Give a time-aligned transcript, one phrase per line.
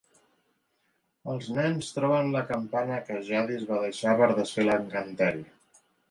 [1.33, 5.45] Els nens troben la campana que Jadis va deixar per desfer l'encanteri.